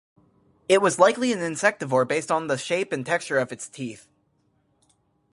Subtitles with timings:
[0.67, 4.07] It was likely an insectivore based on the shape and texture of its teeth.